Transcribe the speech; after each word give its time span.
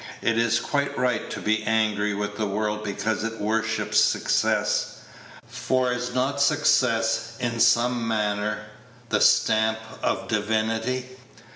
Is 0.23 0.57
it 0.57 0.63
quite 0.63 0.97
right 0.97 1.29
to 1.29 1.39
be 1.39 1.61
angry 1.61 2.15
with 2.15 2.35
the 2.35 2.47
world 2.47 2.83
because 2.83 3.23
it 3.23 3.39
worships 3.39 3.99
success; 3.99 4.95
for 5.45 5.91
is 5.91 6.15
not 6.15 6.41
success, 6.41 7.33
in 7.39 7.59
some 7.59 8.07
manner, 8.07 8.61
the 9.09 9.21
stamp 9.21 9.77
of 10.01 10.27
divinity? 10.27 11.17